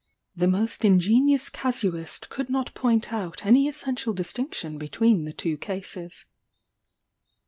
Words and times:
The 0.35 0.47
most 0.47 0.83
ingenious 0.83 1.47
casuist 1.47 2.29
could 2.29 2.49
not 2.49 2.73
point 2.73 3.13
out 3.13 3.45
any 3.45 3.67
essential 3.67 4.15
distinction 4.15 4.79
between 4.79 5.25
the 5.25 5.31
two 5.33 5.57
cases. 5.59 6.25